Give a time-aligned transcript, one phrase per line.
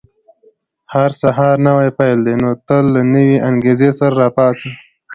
[0.93, 4.69] •هر سهار نوی پیل دی، نو تل له نوې انګېزې سره راپاڅه.